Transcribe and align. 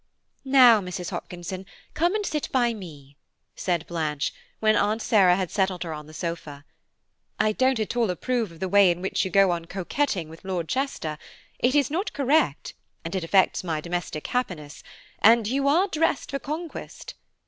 "Now, 0.43 0.81
Mrs. 0.81 1.11
Hopkinson, 1.11 1.67
come 1.93 2.15
and 2.15 2.25
sit 2.25 2.51
by 2.51 2.73
me," 2.73 3.17
said 3.55 3.85
Blanche, 3.85 4.33
when 4.59 4.75
Aunt 4.75 4.99
Sarah 4.99 5.35
had 5.35 5.51
settled 5.51 5.83
her 5.83 5.93
on 5.93 6.07
the 6.07 6.11
sofa. 6.15 6.65
"I 7.39 7.51
don't 7.51 7.79
at 7.79 7.95
all 7.95 8.09
approve 8.09 8.51
of 8.51 8.59
the 8.59 8.67
way 8.67 8.89
in 8.89 9.03
which 9.03 9.23
you 9.25 9.29
go 9.29 9.51
on 9.51 9.65
coquetting 9.65 10.27
with 10.27 10.43
Lord 10.43 10.67
Chester; 10.67 11.19
it 11.59 11.75
is 11.75 11.91
not 11.91 12.13
correct, 12.13 12.73
and 13.05 13.13
it 13.13 13.23
affects 13.23 13.63
my 13.63 13.79
domestic 13.79 14.25
happiness, 14.25 14.81
and 15.19 15.47
you 15.47 15.67
are 15.67 15.87
dressed 15.87 16.31
for 16.31 16.39
conquest. 16.39 17.13